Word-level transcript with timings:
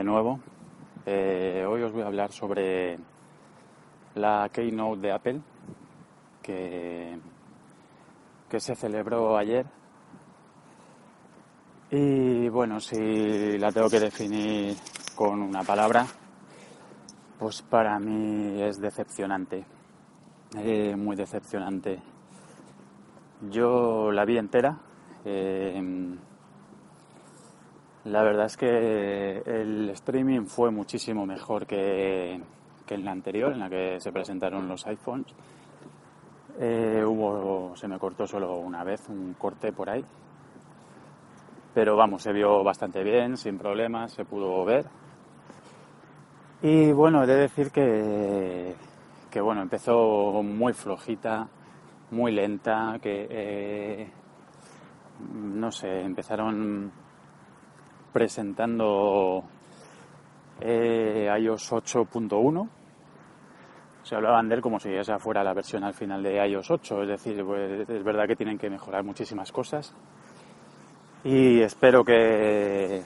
de 0.00 0.04
nuevo. 0.04 0.40
Eh, 1.04 1.62
hoy 1.68 1.82
os 1.82 1.92
voy 1.92 2.00
a 2.00 2.06
hablar 2.06 2.32
sobre 2.32 2.98
la 4.14 4.48
Keynote 4.50 5.00
de 5.02 5.12
Apple 5.12 5.40
que, 6.40 7.18
que 8.48 8.60
se 8.60 8.74
celebró 8.74 9.36
ayer. 9.36 9.66
Y 11.90 12.48
bueno, 12.48 12.80
si 12.80 13.58
la 13.58 13.70
tengo 13.72 13.90
que 13.90 14.00
definir 14.00 14.74
con 15.14 15.42
una 15.42 15.62
palabra, 15.64 16.06
pues 17.38 17.60
para 17.60 17.98
mí 17.98 18.62
es 18.62 18.80
decepcionante. 18.80 19.66
Eh, 20.56 20.96
muy 20.96 21.14
decepcionante. 21.14 22.00
Yo 23.50 24.10
la 24.10 24.24
vi 24.24 24.38
entera. 24.38 24.78
Eh, 25.26 26.16
la 28.04 28.22
verdad 28.22 28.46
es 28.46 28.56
que 28.56 29.42
el 29.44 29.90
streaming 29.90 30.46
fue 30.46 30.70
muchísimo 30.70 31.26
mejor 31.26 31.66
que, 31.66 32.40
en 32.88 33.04
la 33.04 33.12
anterior, 33.12 33.52
en 33.52 33.60
la 33.60 33.68
que 33.68 34.00
se 34.00 34.10
presentaron 34.10 34.66
los 34.68 34.86
iPhones. 34.86 35.26
Eh, 36.58 37.04
hubo, 37.06 37.76
se 37.76 37.86
me 37.88 37.98
cortó 37.98 38.26
solo 38.26 38.56
una 38.56 38.84
vez, 38.84 39.08
un 39.08 39.34
corte 39.34 39.72
por 39.72 39.90
ahí. 39.90 40.04
Pero 41.74 41.94
vamos, 41.94 42.22
se 42.22 42.32
vio 42.32 42.64
bastante 42.64 43.04
bien, 43.04 43.36
sin 43.36 43.58
problemas, 43.58 44.12
se 44.12 44.24
pudo 44.24 44.64
ver. 44.64 44.86
Y 46.62 46.92
bueno, 46.92 47.22
he 47.22 47.26
de 47.26 47.36
decir 47.36 47.70
que, 47.70 48.74
que 49.30 49.40
bueno, 49.40 49.62
empezó 49.62 50.42
muy 50.42 50.72
flojita, 50.72 51.48
muy 52.10 52.32
lenta, 52.32 52.98
que 53.00 53.26
eh, 53.30 54.10
no 55.32 55.70
sé, 55.70 56.00
empezaron 56.00 56.90
presentando 58.12 59.44
eh, 60.60 61.28
iOS 61.40 61.72
8.1. 61.72 62.68
Se 64.02 64.14
hablaban 64.16 64.48
de 64.48 64.56
él 64.56 64.60
como 64.60 64.80
si 64.80 64.92
esa 64.94 65.18
fuera 65.18 65.44
la 65.44 65.54
versión 65.54 65.84
al 65.84 65.94
final 65.94 66.22
de 66.22 66.46
iOS 66.46 66.70
8, 66.70 67.02
es 67.02 67.08
decir, 67.08 67.44
pues, 67.44 67.88
es 67.88 68.04
verdad 68.04 68.26
que 68.26 68.36
tienen 68.36 68.58
que 68.58 68.70
mejorar 68.70 69.04
muchísimas 69.04 69.52
cosas 69.52 69.94
y 71.22 71.60
espero 71.60 72.02
que, 72.02 73.02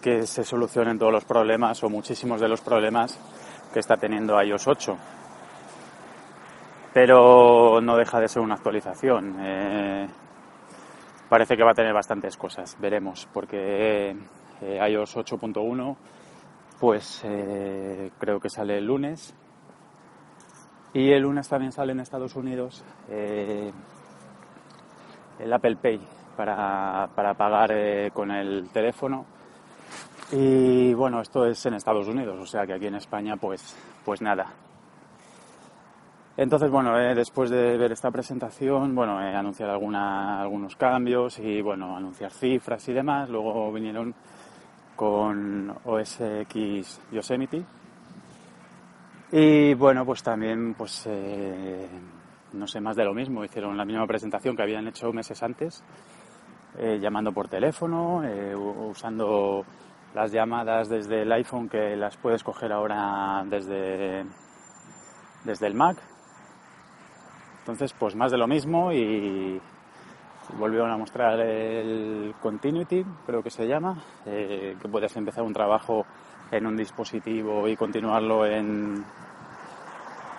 que 0.00 0.26
se 0.26 0.44
solucionen 0.44 0.98
todos 0.98 1.12
los 1.12 1.24
problemas 1.24 1.82
o 1.82 1.90
muchísimos 1.90 2.40
de 2.40 2.48
los 2.48 2.60
problemas 2.60 3.18
que 3.72 3.80
está 3.80 3.96
teniendo 3.96 4.40
iOS 4.40 4.68
8. 4.68 4.96
Pero 6.92 7.80
no 7.80 7.96
deja 7.96 8.20
de 8.20 8.28
ser 8.28 8.42
una 8.42 8.54
actualización. 8.54 9.36
Eh, 9.40 10.08
parece 11.30 11.56
que 11.56 11.62
va 11.62 11.70
a 11.70 11.74
tener 11.74 11.94
bastantes 11.94 12.36
cosas, 12.36 12.76
veremos, 12.80 13.26
porque 13.32 14.10
eh, 14.60 14.90
iOS 14.90 15.16
8.1 15.16 15.96
pues 16.80 17.22
eh, 17.24 18.10
creo 18.18 18.40
que 18.40 18.50
sale 18.50 18.76
el 18.78 18.86
lunes. 18.86 19.34
Y 20.92 21.12
el 21.12 21.22
lunes 21.22 21.48
también 21.48 21.70
sale 21.70 21.92
en 21.92 22.00
Estados 22.00 22.34
Unidos 22.34 22.84
eh, 23.08 23.70
el 25.38 25.52
Apple 25.52 25.76
Pay 25.76 26.00
para, 26.36 27.08
para 27.14 27.34
pagar 27.34 28.12
con 28.12 28.32
el 28.32 28.68
teléfono. 28.70 29.24
Y 30.32 30.92
bueno, 30.94 31.20
esto 31.20 31.46
es 31.46 31.64
en 31.66 31.74
Estados 31.74 32.08
Unidos, 32.08 32.38
o 32.40 32.46
sea 32.46 32.66
que 32.66 32.72
aquí 32.72 32.86
en 32.86 32.96
España 32.96 33.36
pues, 33.36 33.76
pues 34.04 34.20
nada, 34.20 34.46
entonces, 36.36 36.70
bueno, 36.70 36.98
eh, 36.98 37.14
después 37.14 37.50
de 37.50 37.76
ver 37.76 37.92
esta 37.92 38.10
presentación, 38.10 38.94
bueno, 38.94 39.18
anunciado 39.18 39.72
alguna, 39.72 40.40
algunos 40.40 40.76
cambios 40.76 41.38
y, 41.38 41.60
bueno, 41.60 41.96
anunciar 41.96 42.30
cifras 42.30 42.88
y 42.88 42.92
demás. 42.92 43.28
Luego 43.28 43.72
vinieron 43.72 44.14
con 44.96 45.76
OS 45.84 46.20
X 46.20 47.00
Yosemite. 47.10 47.62
Y, 49.32 49.74
bueno, 49.74 50.04
pues 50.06 50.22
también, 50.22 50.74
pues, 50.74 51.04
eh, 51.06 51.88
no 52.52 52.66
sé, 52.66 52.80
más 52.80 52.96
de 52.96 53.04
lo 53.04 53.12
mismo. 53.12 53.44
Hicieron 53.44 53.76
la 53.76 53.84
misma 53.84 54.06
presentación 54.06 54.56
que 54.56 54.62
habían 54.62 54.86
hecho 54.88 55.12
meses 55.12 55.42
antes, 55.42 55.82
eh, 56.78 56.98
llamando 57.00 57.32
por 57.32 57.48
teléfono, 57.48 58.22
usando 58.88 59.64
las 60.14 60.32
llamadas 60.32 60.88
desde 60.88 61.22
el 61.22 61.32
iPhone 61.32 61.68
que 61.68 61.96
las 61.96 62.16
puedes 62.16 62.42
coger 62.42 62.72
ahora 62.72 63.44
desde, 63.46 64.24
desde 65.44 65.66
el 65.66 65.74
Mac 65.74 66.09
entonces, 67.60 67.94
pues 67.98 68.16
más 68.16 68.32
de 68.32 68.38
lo 68.38 68.46
mismo 68.46 68.92
y 68.92 69.60
volvieron 70.58 70.90
a 70.90 70.96
mostrar 70.96 71.38
el 71.40 72.34
Continuity, 72.40 73.04
creo 73.26 73.42
que 73.42 73.50
se 73.50 73.66
llama, 73.66 74.02
eh, 74.26 74.76
que 74.80 74.88
puedes 74.88 75.14
empezar 75.16 75.44
un 75.44 75.52
trabajo 75.52 76.04
en 76.50 76.66
un 76.66 76.76
dispositivo 76.76 77.68
y 77.68 77.76
continuarlo 77.76 78.44
en, 78.44 79.04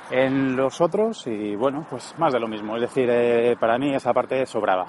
en 0.09 0.55
los 0.55 0.81
otros 0.81 1.25
y 1.27 1.55
bueno, 1.55 1.85
pues 1.89 2.15
más 2.17 2.33
de 2.33 2.39
lo 2.39 2.47
mismo. 2.47 2.75
Es 2.75 2.81
decir, 2.81 3.07
eh, 3.09 3.55
para 3.59 3.77
mí 3.77 3.93
esa 3.93 4.13
parte 4.13 4.45
sobraba, 4.45 4.87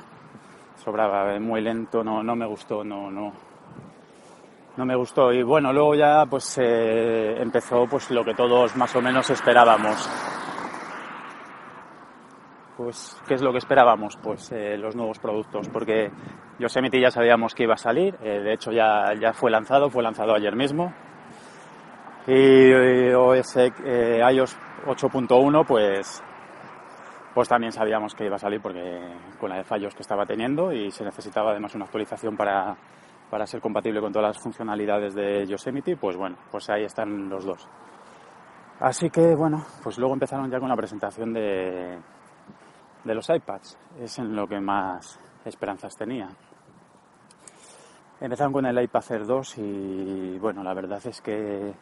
sobraba, 0.82 1.38
muy 1.38 1.60
lento, 1.60 2.02
no, 2.02 2.22
no 2.22 2.34
me 2.34 2.46
gustó, 2.46 2.82
no, 2.82 3.10
no, 3.10 3.32
no 4.76 4.84
me 4.84 4.96
gustó. 4.96 5.32
Y 5.32 5.42
bueno, 5.42 5.72
luego 5.72 5.94
ya 5.94 6.26
pues 6.26 6.58
eh, 6.58 7.36
empezó 7.40 7.86
pues 7.86 8.10
lo 8.10 8.24
que 8.24 8.34
todos 8.34 8.74
más 8.76 8.94
o 8.96 9.02
menos 9.02 9.30
esperábamos 9.30 10.31
pues, 12.76 13.20
¿qué 13.26 13.34
es 13.34 13.42
lo 13.42 13.52
que 13.52 13.58
esperábamos? 13.58 14.16
Pues 14.16 14.50
eh, 14.52 14.76
los 14.78 14.96
nuevos 14.96 15.18
productos, 15.18 15.68
porque 15.68 16.10
Yosemite 16.58 17.00
ya 17.00 17.10
sabíamos 17.10 17.54
que 17.54 17.64
iba 17.64 17.74
a 17.74 17.78
salir, 17.78 18.16
eh, 18.22 18.40
de 18.40 18.54
hecho 18.54 18.72
ya, 18.72 19.12
ya 19.20 19.32
fue 19.32 19.50
lanzado, 19.50 19.90
fue 19.90 20.02
lanzado 20.02 20.34
ayer 20.34 20.56
mismo. 20.56 20.92
Y 22.26 23.12
OS, 23.12 23.56
eh, 23.56 24.20
iOS 24.32 24.56
8.1, 24.86 25.66
pues, 25.66 26.22
pues 27.34 27.48
también 27.48 27.72
sabíamos 27.72 28.14
que 28.14 28.26
iba 28.26 28.36
a 28.36 28.38
salir 28.38 28.60
porque 28.60 29.00
con 29.38 29.50
la 29.50 29.56
de 29.56 29.64
fallos 29.64 29.94
que 29.94 30.02
estaba 30.02 30.24
teniendo 30.24 30.72
y 30.72 30.90
se 30.90 31.04
necesitaba 31.04 31.50
además 31.50 31.74
una 31.74 31.86
actualización 31.86 32.36
para, 32.36 32.76
para 33.28 33.46
ser 33.46 33.60
compatible 33.60 34.00
con 34.00 34.12
todas 34.12 34.28
las 34.28 34.42
funcionalidades 34.42 35.14
de 35.14 35.46
Yosemite, 35.46 35.96
pues 35.96 36.16
bueno, 36.16 36.36
pues 36.50 36.70
ahí 36.70 36.84
están 36.84 37.28
los 37.28 37.44
dos. 37.44 37.68
Así 38.78 39.10
que 39.10 39.34
bueno, 39.34 39.64
pues 39.82 39.98
luego 39.98 40.14
empezaron 40.14 40.50
ya 40.50 40.58
con 40.60 40.68
la 40.68 40.76
presentación 40.76 41.32
de, 41.32 41.98
de 43.04 43.14
los 43.14 43.28
iPads. 43.28 43.78
Es 44.00 44.18
en 44.18 44.34
lo 44.34 44.46
que 44.46 44.60
más 44.60 45.18
esperanzas 45.44 45.96
tenía. 45.96 46.28
Empezaron 48.20 48.52
con 48.52 48.66
el 48.66 48.80
iPad 48.80 49.04
Air 49.10 49.26
2 49.26 49.58
y 49.58 50.38
bueno, 50.38 50.62
la 50.62 50.74
verdad 50.74 51.04
es 51.06 51.20
que 51.20 51.72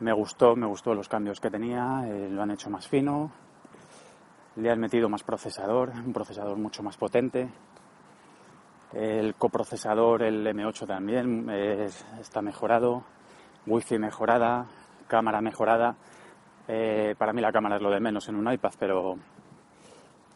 me 0.00 0.12
gustó, 0.12 0.56
me 0.56 0.66
gustó 0.66 0.94
los 0.94 1.08
cambios 1.08 1.40
que 1.40 1.50
tenía, 1.50 2.04
eh, 2.06 2.28
lo 2.30 2.42
han 2.42 2.50
hecho 2.50 2.70
más 2.70 2.88
fino, 2.88 3.30
le 4.56 4.70
han 4.70 4.80
metido 4.80 5.08
más 5.08 5.22
procesador, 5.22 5.90
un 5.90 6.12
procesador 6.12 6.56
mucho 6.56 6.82
más 6.82 6.96
potente. 6.96 7.48
El 8.92 9.34
coprocesador, 9.34 10.22
el 10.22 10.46
M8 10.46 10.86
también 10.86 11.50
está 12.18 12.40
mejorado, 12.40 13.02
wifi 13.66 13.98
mejorada, 13.98 14.66
cámara 15.06 15.42
mejorada. 15.42 15.96
Eh, 16.68 17.14
para 17.18 17.32
mí 17.32 17.42
la 17.42 17.52
cámara 17.52 17.76
es 17.76 17.82
lo 17.82 17.90
de 17.90 18.00
menos 18.00 18.28
en 18.28 18.36
un 18.36 18.50
iPad, 18.50 18.72
pero 18.78 19.18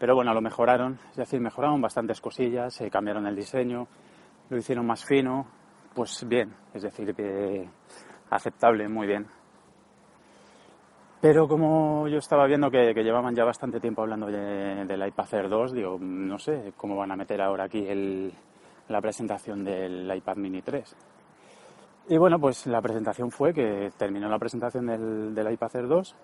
pero 0.00 0.14
bueno, 0.14 0.32
lo 0.32 0.41
mejoraron, 0.41 0.99
es 1.11 1.17
decir, 1.17 1.41
mejoraron 1.41 1.82
bastantes 1.82 2.23
cosillas, 2.23 2.73
se 2.73 2.91
cambiaron 2.91 3.26
el 3.26 3.37
diseño, 3.37 3.87
lo 4.49 4.56
hicieron 4.56 4.87
más 4.87 5.05
fino, 5.05 5.47
pues 5.94 6.26
bien, 6.26 6.55
es 6.73 6.82
decir, 6.82 7.14
que 7.14 7.69
aceptable, 8.31 8.88
muy 8.88 9.06
bien. 9.06 9.26
Pero 11.20 11.47
como 11.47 12.08
yo 12.08 12.17
estaba 12.17 12.47
viendo 12.47 12.70
que, 12.70 12.94
llevaban 12.94 13.35
ya 13.35 13.44
bastante 13.44 13.79
tiempo 13.79 14.00
hablando 14.00 14.29
del 14.29 15.06
iPad 15.06 15.35
Air 15.35 15.49
2, 15.50 15.73
digo, 15.75 15.99
no 16.00 16.38
sé 16.38 16.73
cómo 16.79 16.97
van 16.97 17.12
a 17.12 17.17
meter 17.17 17.43
ahora 17.43 17.64
aquí 17.64 17.87
la 18.88 19.02
presentación 19.02 19.62
del 19.62 20.11
iPad 20.17 20.37
Mini 20.37 20.62
3. 20.62 20.97
Y 22.08 22.17
bueno, 22.17 22.38
pues 22.41 22.67
la 22.67 22.81
presentación 22.81 23.31
fue 23.31 23.52
que 23.52 23.91
terminó 23.99 24.31
la 24.31 24.38
presentación 24.38 24.87
del, 24.87 25.35
del 25.35 25.52
iPad 25.52 25.76
Air 25.76 25.88
2 25.88 26.17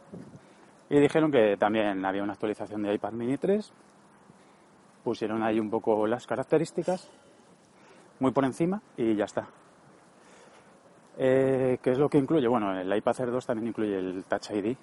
y 0.88 1.00
dijeron 1.00 1.32
que 1.32 1.56
también 1.56 2.04
había 2.04 2.22
una 2.22 2.34
actualización 2.34 2.82
de 2.82 2.94
iPad 2.94 3.12
mini 3.12 3.36
3. 3.36 3.72
Pusieron 5.02 5.42
ahí 5.42 5.58
un 5.58 5.70
poco 5.70 6.06
las 6.06 6.26
características. 6.26 7.10
muy 8.18 8.30
por 8.30 8.44
encima 8.44 8.80
y 8.96 9.14
ya 9.14 9.24
está. 9.24 9.48
Eh, 11.18 11.78
¿Qué 11.82 11.90
es 11.90 11.98
lo 11.98 12.08
que 12.08 12.18
incluye? 12.18 12.46
Bueno, 12.46 12.78
el 12.78 12.94
iPad 12.94 13.20
Air 13.20 13.30
2 13.30 13.46
también 13.46 13.68
incluye 13.68 13.98
el 13.98 14.24
Touch 14.24 14.50
ID. 14.50 14.76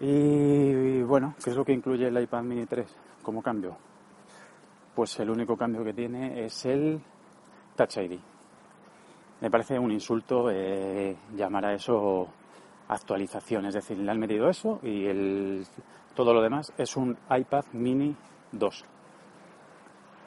Y 0.00 1.02
bueno, 1.02 1.34
¿qué 1.42 1.50
es 1.50 1.56
lo 1.56 1.64
que 1.64 1.72
incluye 1.72 2.08
el 2.08 2.20
iPad 2.20 2.42
Mini 2.42 2.66
3 2.66 2.86
como 3.22 3.42
cambio? 3.42 3.76
Pues 4.94 5.18
el 5.20 5.30
único 5.30 5.56
cambio 5.56 5.84
que 5.84 5.92
tiene 5.92 6.44
es 6.44 6.64
el 6.64 7.00
Touch 7.76 7.98
ID. 7.98 8.18
Me 9.40 9.50
parece 9.50 9.78
un 9.78 9.92
insulto 9.92 10.50
eh, 10.50 11.16
llamar 11.36 11.66
a 11.66 11.74
eso 11.74 12.28
actualización, 12.88 13.66
es 13.66 13.74
decir, 13.74 13.98
le 13.98 14.10
han 14.10 14.18
metido 14.18 14.48
eso 14.48 14.80
y 14.82 15.06
el, 15.06 15.66
todo 16.14 16.34
lo 16.34 16.42
demás 16.42 16.72
es 16.76 16.96
un 16.96 17.16
iPad 17.30 17.64
Mini 17.72 18.14
2. 18.52 18.84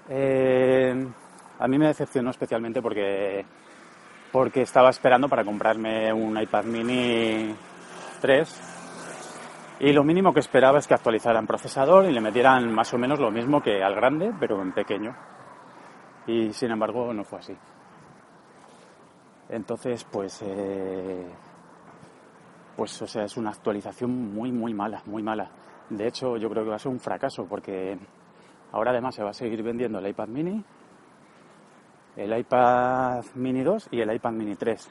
Eh, 0.10 1.08
a 1.60 1.68
mí 1.68 1.78
me 1.78 1.88
decepcionó 1.88 2.30
especialmente 2.30 2.82
porque 2.82 3.46
porque 4.32 4.62
estaba 4.62 4.90
esperando 4.90 5.30
para 5.30 5.44
comprarme 5.44 6.12
un 6.12 6.40
iPad 6.40 6.66
mini 6.66 7.56
3 8.22 8.62
y 9.80 9.94
lo 9.94 10.04
mínimo 10.04 10.34
que 10.34 10.40
esperaba 10.40 10.80
es 10.80 10.88
que 10.88 10.96
actualizaran 10.96 11.46
procesador 11.46 12.06
y 12.06 12.12
le 12.12 12.22
metieran 12.22 12.72
más 12.74 12.94
o 12.94 12.98
menos 12.98 13.20
lo 13.20 13.32
mismo 13.32 13.62
que 13.62 13.84
al 13.84 13.94
grande, 13.94 14.34
pero 14.40 14.62
en 14.62 14.72
pequeño. 14.72 15.16
Y 16.26 16.52
sin 16.52 16.72
embargo 16.72 17.14
no 17.14 17.24
fue 17.24 17.40
así. 17.40 17.56
Entonces, 19.50 20.04
pues, 20.04 20.42
eh, 20.42 21.26
pues, 22.78 23.02
o 23.02 23.08
sea, 23.08 23.26
es 23.26 23.36
una 23.36 23.50
actualización 23.50 24.34
muy, 24.34 24.52
muy 24.54 24.74
mala, 24.74 25.02
muy 25.06 25.22
mala. 25.24 25.50
De 25.90 26.08
hecho, 26.08 26.38
yo 26.38 26.50
creo 26.50 26.64
que 26.64 26.70
va 26.70 26.78
a 26.78 26.80
ser 26.80 26.92
un 26.92 27.00
fracaso 27.00 27.46
porque 27.46 27.98
ahora 28.72 28.92
además 28.92 29.16
se 29.16 29.24
va 29.24 29.32
a 29.32 29.34
seguir 29.34 29.62
vendiendo 29.64 30.00
el 30.00 30.08
iPad 30.08 30.28
mini 30.28 30.64
el 32.18 32.36
iPad 32.36 33.24
mini 33.36 33.64
2 33.64 33.90
y 33.92 34.02
el 34.02 34.14
iPad 34.14 34.32
mini 34.32 34.56
3. 34.56 34.90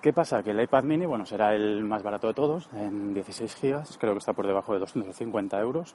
¿Qué 0.00 0.12
pasa? 0.12 0.42
Que 0.42 0.50
el 0.50 0.60
iPad 0.62 0.82
mini, 0.84 1.06
bueno, 1.06 1.26
será 1.26 1.54
el 1.54 1.84
más 1.84 2.02
barato 2.02 2.28
de 2.28 2.34
todos, 2.34 2.68
en 2.72 3.12
16 3.12 3.56
GB, 3.60 3.98
creo 3.98 4.12
que 4.14 4.18
está 4.18 4.32
por 4.32 4.46
debajo 4.46 4.72
de 4.72 4.80
250 4.80 5.60
euros. 5.60 5.94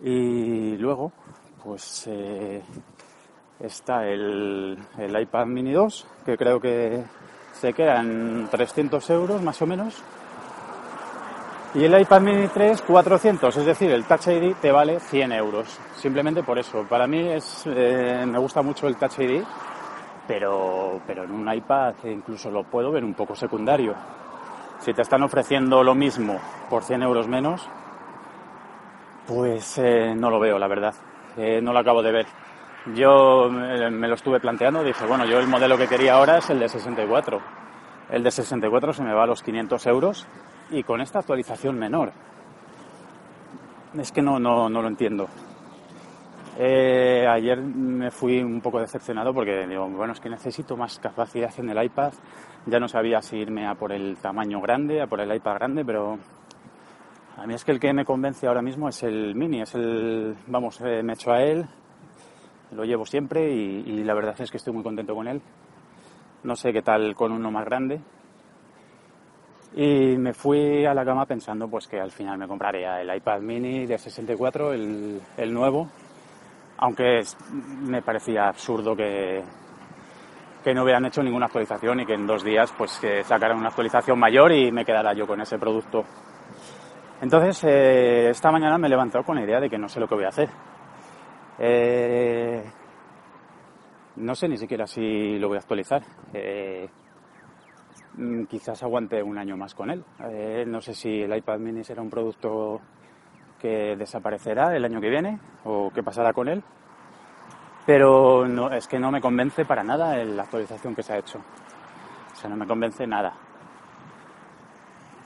Y 0.00 0.76
luego, 0.78 1.12
pues 1.62 2.06
eh, 2.08 2.62
está 3.60 4.06
el, 4.08 4.78
el 4.98 5.20
iPad 5.20 5.46
mini 5.46 5.72
2, 5.72 6.06
que 6.24 6.36
creo 6.36 6.60
que 6.60 7.04
se 7.60 7.72
queda 7.72 8.00
en 8.00 8.48
300 8.50 9.10
euros 9.10 9.42
más 9.42 9.60
o 9.62 9.66
menos. 9.66 10.02
Y 11.74 11.84
el 11.84 12.00
iPad 12.00 12.20
mini 12.20 12.48
3, 12.48 12.82
400, 12.82 13.56
es 13.56 13.66
decir, 13.66 13.90
el 13.90 14.04
Touch 14.04 14.28
ID 14.28 14.54
te 14.60 14.72
vale 14.72 15.00
100 15.00 15.32
euros. 15.32 15.78
Simplemente 15.96 16.42
por 16.42 16.58
eso. 16.58 16.84
Para 16.88 17.06
mí 17.06 17.18
es, 17.18 17.64
eh, 17.66 18.24
me 18.26 18.38
gusta 18.38 18.62
mucho 18.62 18.88
el 18.88 18.96
Touch 18.96 19.18
ID, 19.18 19.42
pero, 20.26 21.00
pero 21.06 21.24
en 21.24 21.30
un 21.30 21.52
iPad 21.52 21.94
incluso 22.04 22.50
lo 22.50 22.64
puedo 22.64 22.90
ver 22.90 23.04
un 23.04 23.14
poco 23.14 23.34
secundario. 23.34 23.94
Si 24.80 24.94
te 24.94 25.02
están 25.02 25.22
ofreciendo 25.22 25.82
lo 25.82 25.94
mismo 25.94 26.38
por 26.70 26.84
100 26.84 27.02
euros 27.02 27.28
menos, 27.28 27.68
pues 29.26 29.76
eh, 29.78 30.14
no 30.16 30.30
lo 30.30 30.40
veo, 30.40 30.58
la 30.58 30.68
verdad. 30.68 30.94
Eh, 31.36 31.60
no 31.62 31.72
lo 31.72 31.80
acabo 31.80 32.02
de 32.02 32.12
ver. 32.12 32.26
Yo 32.94 33.50
me 33.50 34.08
lo 34.08 34.14
estuve 34.14 34.40
planteando, 34.40 34.82
dije, 34.82 35.04
bueno, 35.06 35.26
yo 35.26 35.38
el 35.38 35.46
modelo 35.46 35.76
que 35.76 35.88
quería 35.88 36.14
ahora 36.14 36.38
es 36.38 36.48
el 36.48 36.58
de 36.58 36.68
64. 36.68 37.40
El 38.10 38.22
de 38.22 38.30
64 38.30 38.92
se 38.94 39.02
me 39.02 39.12
va 39.12 39.24
a 39.24 39.26
los 39.26 39.42
500 39.42 39.86
euros 39.86 40.26
y 40.70 40.82
con 40.82 41.00
esta 41.00 41.18
actualización 41.18 41.78
menor. 41.78 42.12
Es 43.98 44.12
que 44.12 44.22
no, 44.22 44.38
no, 44.38 44.68
no 44.68 44.80
lo 44.80 44.88
entiendo. 44.88 45.28
Eh, 46.60 47.26
ayer 47.28 47.60
me 47.60 48.10
fui 48.10 48.42
un 48.42 48.60
poco 48.60 48.80
decepcionado 48.80 49.32
porque 49.32 49.66
digo, 49.66 49.88
bueno, 49.88 50.12
es 50.12 50.20
que 50.20 50.28
necesito 50.28 50.76
más 50.76 50.98
capacidad 50.98 51.52
en 51.58 51.70
el 51.70 51.84
iPad. 51.84 52.12
Ya 52.66 52.80
no 52.80 52.88
sabía 52.88 53.22
si 53.22 53.36
irme 53.36 53.66
a 53.66 53.74
por 53.74 53.92
el 53.92 54.16
tamaño 54.16 54.60
grande, 54.60 55.00
a 55.00 55.06
por 55.06 55.20
el 55.20 55.32
iPad 55.34 55.54
grande, 55.54 55.84
pero 55.84 56.18
a 57.36 57.46
mí 57.46 57.54
es 57.54 57.64
que 57.64 57.72
el 57.72 57.78
que 57.78 57.92
me 57.92 58.04
convence 58.04 58.46
ahora 58.46 58.62
mismo 58.62 58.88
es 58.88 59.02
el 59.04 59.34
mini, 59.36 59.62
es 59.62 59.74
el, 59.76 60.36
vamos, 60.48 60.80
eh, 60.80 61.02
me 61.04 61.12
echo 61.12 61.30
a 61.30 61.42
él, 61.42 61.68
lo 62.72 62.84
llevo 62.84 63.06
siempre 63.06 63.50
y, 63.50 64.02
la 64.04 64.14
verdad 64.14 64.34
es 64.38 64.50
que 64.50 64.56
estoy 64.56 64.72
muy 64.72 64.82
contento 64.82 65.14
con 65.14 65.28
él. 65.28 65.40
No 66.42 66.56
sé 66.56 66.72
qué 66.72 66.82
tal 66.82 67.14
con 67.14 67.32
uno 67.32 67.50
más 67.50 67.64
grande, 67.64 68.00
y 69.74 70.16
me 70.16 70.32
fui 70.32 70.84
a 70.86 70.94
la 70.94 71.04
cama 71.04 71.26
pensando 71.26 71.68
pues 71.68 71.86
que 71.86 72.00
al 72.00 72.10
final 72.10 72.38
me 72.38 72.48
compraría 72.48 73.00
el 73.00 73.14
iPad 73.14 73.40
mini 73.40 73.86
de 73.86 73.98
64, 73.98 74.72
el, 74.72 75.20
el 75.36 75.52
nuevo, 75.52 75.88
aunque 76.78 77.22
me 77.82 78.00
parecía 78.02 78.48
absurdo 78.48 78.96
que, 78.96 79.42
que 80.64 80.74
no 80.74 80.84
hubieran 80.84 81.04
hecho 81.06 81.22
ninguna 81.22 81.46
actualización 81.46 82.00
y 82.00 82.06
que 82.06 82.14
en 82.14 82.26
dos 82.26 82.42
días 82.44 82.72
pues 82.76 82.98
que 82.98 83.22
sacaran 83.24 83.58
una 83.58 83.68
actualización 83.68 84.18
mayor 84.18 84.52
y 84.52 84.72
me 84.72 84.84
quedara 84.84 85.12
yo 85.12 85.26
con 85.26 85.40
ese 85.40 85.58
producto. 85.58 86.04
Entonces, 87.20 87.64
eh, 87.64 88.30
esta 88.30 88.52
mañana 88.52 88.78
me 88.78 88.86
he 88.86 88.90
levantado 88.90 89.24
con 89.24 89.36
la 89.36 89.42
idea 89.42 89.60
de 89.60 89.68
que 89.68 89.78
no 89.78 89.88
sé 89.88 89.98
lo 89.98 90.06
que 90.06 90.14
voy 90.14 90.24
a 90.24 90.28
hacer. 90.28 90.48
Eh, 91.58 92.62
no 94.16 94.34
sé 94.34 94.48
ni 94.48 94.56
siquiera 94.56 94.86
si 94.86 95.38
lo 95.38 95.48
voy 95.48 95.56
a 95.56 95.60
actualizar. 95.60 96.02
Eh, 96.32 96.88
Mm, 98.18 98.46
quizás 98.46 98.82
aguante 98.82 99.22
un 99.22 99.38
año 99.38 99.56
más 99.56 99.74
con 99.74 99.90
él. 99.90 100.04
Eh, 100.28 100.64
no 100.66 100.80
sé 100.80 100.92
si 100.92 101.22
el 101.22 101.36
iPad 101.36 101.58
mini 101.60 101.84
será 101.84 102.02
un 102.02 102.10
producto 102.10 102.80
que 103.60 103.94
desaparecerá 103.96 104.74
el 104.74 104.84
año 104.84 105.00
que 105.00 105.08
viene 105.08 105.38
o 105.64 105.92
qué 105.94 106.02
pasará 106.02 106.32
con 106.32 106.48
él. 106.48 106.60
Pero 107.86 108.46
no, 108.48 108.72
es 108.72 108.88
que 108.88 108.98
no 108.98 109.12
me 109.12 109.20
convence 109.20 109.64
para 109.64 109.84
nada 109.84 110.16
la 110.24 110.42
actualización 110.42 110.96
que 110.96 111.02
se 111.04 111.12
ha 111.12 111.18
hecho. 111.18 111.38
O 112.32 112.36
sea, 112.36 112.50
no 112.50 112.56
me 112.56 112.66
convence 112.66 113.06
nada. 113.06 113.32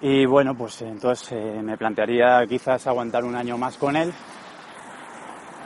Y 0.03 0.27
bueno, 0.27 0.55
pues 0.55 0.83
entonces 0.83 1.33
eh, 1.33 1.63
me 1.63 1.79
plantearía 1.79 2.47
quizás 2.47 2.87
aguantar 2.87 3.25
un 3.25 3.37
año 3.37 3.57
más 3.57 3.79
con 3.79 3.97
él. 3.97 4.13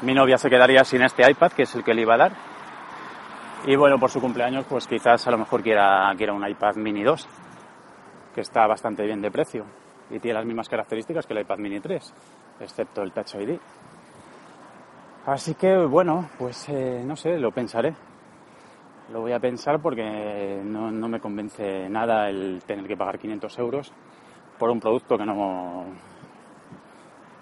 Mi 0.02 0.14
novia 0.14 0.38
se 0.38 0.50
quedaría 0.50 0.84
sin 0.84 1.02
este 1.02 1.28
iPad, 1.28 1.52
que 1.52 1.62
es 1.62 1.74
el 1.74 1.82
que 1.82 1.94
le 1.94 2.02
iba 2.02 2.14
a 2.14 2.18
dar 2.18 2.32
y 3.66 3.74
bueno, 3.74 3.98
por 3.98 4.10
su 4.10 4.20
cumpleaños, 4.20 4.64
pues 4.68 4.86
quizás 4.86 5.26
a 5.26 5.30
lo 5.32 5.38
mejor 5.38 5.60
quiera, 5.60 6.12
quiera 6.16 6.32
un 6.32 6.46
iPad 6.46 6.76
mini 6.76 7.02
2, 7.02 7.26
que 8.32 8.40
está 8.40 8.64
bastante 8.68 9.04
bien 9.04 9.20
de 9.20 9.30
precio 9.32 9.64
y 10.08 10.20
tiene 10.20 10.34
las 10.34 10.46
mismas 10.46 10.68
características 10.68 11.26
que 11.26 11.32
el 11.32 11.40
iPad 11.40 11.58
mini 11.58 11.80
3, 11.80 12.14
excepto 12.60 13.02
el 13.02 13.10
Touch 13.10 13.34
ID. 13.34 13.58
Así 15.26 15.54
que 15.54 15.76
bueno, 15.78 16.30
pues 16.38 16.68
eh, 16.68 17.02
no 17.04 17.16
sé, 17.16 17.38
lo 17.38 17.50
pensaré. 17.50 17.92
Lo 19.12 19.20
voy 19.22 19.32
a 19.32 19.40
pensar 19.40 19.80
porque 19.80 20.60
no, 20.64 20.92
no, 20.92 21.08
me 21.08 21.18
convence 21.18 21.88
nada 21.88 22.28
el 22.28 22.62
tener 22.64 22.86
que 22.86 22.96
pagar 22.96 23.18
500 23.18 23.58
euros 23.58 23.92
por 24.58 24.70
un 24.70 24.78
producto 24.78 25.18
que 25.18 25.24
no... 25.24 25.86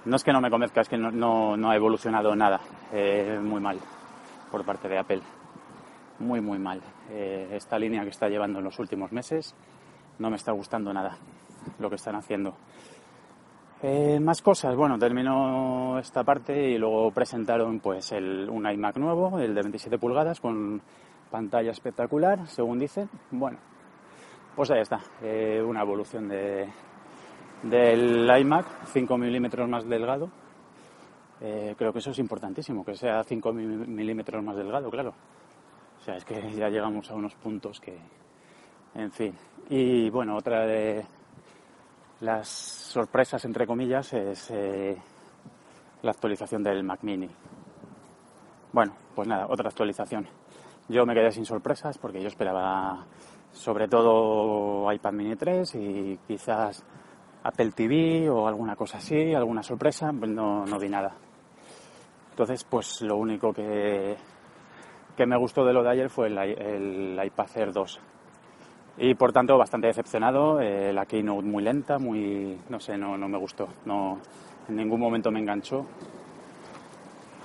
No 0.04 0.16
es 0.16 0.24
que 0.24 0.32
no 0.32 0.40
me 0.40 0.50
convenzca, 0.50 0.82
es 0.82 0.88
que 0.88 0.98
no, 0.98 1.70
ha 1.70 1.76
evolucionado 1.76 2.36
nada 2.36 2.60
eh, 2.92 3.38
muy 3.42 3.60
mal 3.60 3.78
por 4.50 4.64
parte 4.64 4.88
de 4.88 4.98
Apple 4.98 5.22
muy, 6.18 6.40
muy 6.40 6.58
mal. 6.58 6.80
Eh, 7.10 7.48
esta 7.52 7.78
línea 7.78 8.02
que 8.02 8.10
está 8.10 8.28
llevando 8.28 8.58
en 8.58 8.64
los 8.64 8.78
últimos 8.78 9.12
meses 9.12 9.54
no 10.18 10.30
me 10.30 10.36
está 10.36 10.52
gustando 10.52 10.92
nada 10.92 11.16
lo 11.78 11.88
que 11.88 11.96
están 11.96 12.16
haciendo. 12.16 12.54
Eh, 13.82 14.18
más 14.20 14.40
cosas, 14.40 14.76
bueno, 14.76 14.98
terminó 14.98 15.98
esta 15.98 16.22
parte 16.22 16.70
y 16.70 16.78
luego 16.78 17.10
presentaron 17.10 17.80
pues 17.80 18.12
el, 18.12 18.48
un 18.48 18.70
iMac 18.70 18.96
nuevo, 18.96 19.38
el 19.38 19.54
de 19.54 19.62
27 19.62 19.98
pulgadas, 19.98 20.40
con 20.40 20.80
pantalla 21.30 21.70
espectacular, 21.70 22.46
según 22.46 22.78
dicen. 22.78 23.10
Bueno, 23.30 23.58
pues 24.54 24.70
ahí 24.70 24.80
está, 24.80 25.00
una 25.66 25.82
evolución 25.82 26.28
de, 26.28 26.68
del 27.64 28.30
iMac, 28.40 28.86
5 28.86 29.18
milímetros 29.18 29.68
más 29.68 29.88
delgado. 29.88 30.30
creo 31.40 31.92
que 31.92 31.98
eso 31.98 32.10
es 32.10 32.18
importantísimo, 32.18 32.84
que 32.84 32.94
sea 32.94 33.22
5 33.22 33.52
milímetros 33.52 34.42
más 34.42 34.56
delgado, 34.56 34.90
claro. 34.90 35.14
O 36.00 36.04
sea, 36.04 36.16
es 36.16 36.24
que 36.24 36.52
ya 36.56 36.68
llegamos 36.68 37.10
a 37.10 37.14
unos 37.14 37.34
puntos 37.34 37.80
que, 37.80 37.98
en 38.94 39.10
fin. 39.10 39.34
Y 39.70 40.10
bueno, 40.10 40.36
otra 40.36 40.66
de 40.66 41.04
las 42.20 42.48
sorpresas, 42.48 43.44
entre 43.46 43.66
comillas, 43.66 44.12
es 44.12 44.50
eh, 44.50 44.96
la 46.02 46.10
actualización 46.10 46.62
del 46.62 46.84
Mac 46.84 47.00
Mini. 47.02 47.28
Bueno, 48.72 48.94
pues 49.14 49.26
nada, 49.26 49.46
otra 49.48 49.68
actualización. 49.68 50.26
Yo 50.88 51.06
me 51.06 51.14
quedé 51.14 51.32
sin 51.32 51.46
sorpresas 51.46 51.96
porque 51.96 52.20
yo 52.20 52.28
esperaba 52.28 53.06
sobre 53.52 53.88
todo 53.88 54.92
iPad 54.92 55.12
Mini 55.12 55.36
3 55.36 55.74
y 55.76 56.18
quizás 56.26 56.84
Apple 57.44 57.70
TV 57.72 58.28
o 58.28 58.48
alguna 58.48 58.74
cosa 58.74 58.98
así, 58.98 59.32
alguna 59.32 59.62
sorpresa, 59.62 60.12
pues 60.18 60.30
no, 60.30 60.66
no 60.66 60.78
vi 60.78 60.88
nada. 60.88 61.14
Entonces, 62.30 62.64
pues 62.64 63.00
lo 63.02 63.16
único 63.16 63.52
que 63.52 64.16
que 65.16 65.26
me 65.26 65.36
gustó 65.36 65.64
de 65.64 65.72
lo 65.72 65.82
de 65.82 65.90
ayer 65.90 66.10
fue 66.10 66.28
el, 66.28 67.20
iPad 67.24 67.46
Air 67.54 67.72
2. 67.72 68.00
Y 68.98 69.14
por 69.14 69.32
tanto, 69.32 69.56
bastante 69.58 69.86
decepcionado. 69.88 70.60
Eh, 70.60 70.92
la 70.92 71.06
keynote 71.06 71.46
muy 71.46 71.62
lenta, 71.62 71.98
muy. 71.98 72.58
no 72.68 72.80
sé, 72.80 72.96
no, 72.96 73.16
no 73.16 73.28
me 73.28 73.38
gustó. 73.38 73.68
No, 73.84 74.18
en 74.68 74.76
ningún 74.76 75.00
momento 75.00 75.30
me 75.30 75.40
enganchó. 75.40 75.84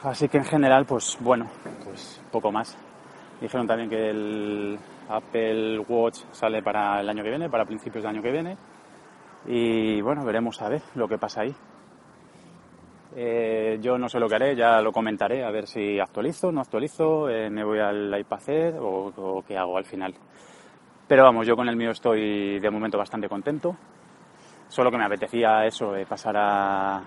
Así 0.04 0.30
que 0.30 0.38
en 0.38 0.46
general, 0.46 0.86
pues 0.86 1.18
bueno, 1.20 1.48
pues 1.84 2.22
poco 2.32 2.52
más. 2.52 2.78
Dijeron 3.42 3.68
también 3.68 3.90
que 3.90 4.10
el 4.10 4.80
Apple 5.10 5.80
Watch 5.80 6.20
sale 6.32 6.62
para 6.62 7.00
el 7.02 7.10
año 7.10 7.24
que 7.24 7.30
viene, 7.30 7.50
para 7.50 7.66
principios 7.66 8.04
del 8.04 8.16
año 8.16 8.22
que 8.22 8.32
viene. 8.32 8.58
Y 9.48 10.02
bueno, 10.02 10.24
veremos 10.26 10.62
a 10.62 10.70
ver 10.70 10.82
lo 10.96 11.08
que 11.08 11.18
pasa 11.18 11.42
ahí. 11.42 11.56
Eh, 13.16 13.80
yo 13.82 13.98
no 13.98 14.08
sé 14.08 14.20
lo 14.20 14.28
que 14.30 14.36
haré, 14.36 14.56
ya 14.56 14.82
lo 14.82 14.92
comentaré, 14.92 15.44
a 15.44 15.50
ver 15.50 15.66
si 15.66 16.00
actualizo, 16.00 16.52
no 16.52 16.62
actualizo, 16.62 17.28
eh, 17.30 17.50
me 17.50 17.64
voy 17.64 17.80
al 17.80 18.18
iPad 18.20 18.80
o, 18.80 19.12
o 19.16 19.44
qué 19.44 19.58
hago 19.58 19.78
al 19.78 19.86
final. 19.86 20.14
Pero 21.08 21.24
vamos, 21.24 21.48
yo 21.48 21.56
con 21.56 21.68
el 21.68 21.76
mío 21.76 21.90
estoy 21.92 22.60
de 22.60 22.70
momento 22.70 22.98
bastante 22.98 23.28
contento. 23.28 23.76
Solo 24.68 24.92
que 24.92 24.98
me 24.98 25.06
apetecía 25.06 25.66
eso, 25.66 25.96
eh, 25.96 26.06
pasar 26.06 26.38
a, 26.38 27.04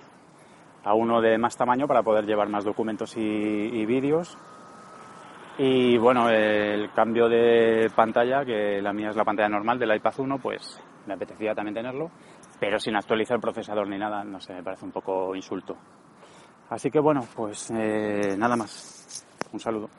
a 0.85 0.95
uno 0.95 1.21
de 1.21 1.39
más 1.39 1.57
tamaño 1.57 1.87
para 1.87 2.03
poder 2.03 2.27
llevar 2.27 2.49
más 2.49 2.65
documentos 2.65 3.17
y, 3.17 3.87
vídeos. 3.87 4.37
Y 5.59 5.97
bueno, 5.99 6.29
el 6.29 6.91
cambio 6.93 7.29
de 7.29 7.91
pantalla, 7.95 8.45
que 8.45 8.83
la 8.83 8.93
mía 8.93 9.11
es 9.11 9.17
la 9.17 9.25
pantalla 9.25 9.49
normal 9.49 9.79
del 9.79 9.95
iPad 9.95 10.15
1, 10.19 10.39
pues 10.39 10.81
me 11.07 11.15
apetecía 11.15 11.55
también 11.55 11.75
tenerlo, 11.75 12.11
pero 12.61 12.79
sin 12.79 12.97
actualizar 12.97 13.37
el 13.37 13.41
procesador 13.41 13.89
ni 13.89 13.99
nada, 13.99 14.25
no 14.25 14.41
sé, 14.41 14.55
me 14.55 14.63
parece 14.63 14.85
un 14.85 14.93
poco 14.93 15.35
insulto. 15.35 15.77
Así 16.71 16.91
que 16.91 17.01
bueno, 17.01 17.27
pues 17.35 17.71
eh, 17.71 18.35
nada 18.39 18.57
más. 18.57 19.27
Un 19.53 19.61
saludo. 19.61 19.91